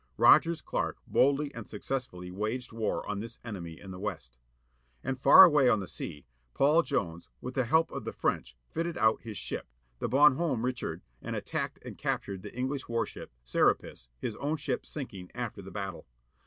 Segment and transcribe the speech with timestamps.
[0.17, 4.39] Rogers Clark boldly and successfully waged war on this enemy in the west.
[5.03, 8.97] And far away on the sea, Paul Jones, with the help of the French, fatted
[8.97, 9.67] out his ship,
[9.99, 15.29] the Bonhomme Richard, and attacked and captured the English warship, Serapis, his own ship sinking
[15.35, 16.07] after the battle.